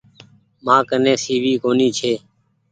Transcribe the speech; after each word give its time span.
مآ 0.65 0.77
ڪني 0.89 1.13
سي 1.23 1.35
وي 1.43 1.53
ڪونيٚ 1.63 1.95
ڇي۔ 1.97 2.13